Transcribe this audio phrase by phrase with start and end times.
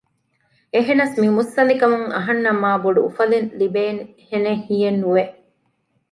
[0.73, 5.23] އެހެނަސް މި މުއްސަނދިކަމުން އަހަންނަށް މާ ބޮޑު އުފަލެއް ލިބޭހެނެއް ހިޔެއް ނުވެ